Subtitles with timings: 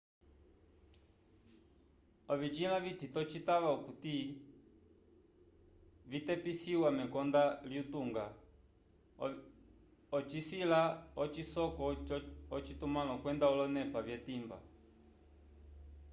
[2.33, 4.15] ovisila vitito citava okuti
[6.11, 8.25] vitepisiwa mekonda lyutunga
[10.17, 10.79] ocisila
[11.23, 11.81] ocisoko
[12.57, 14.57] ocitumãlo kwenda olonepa vyetimba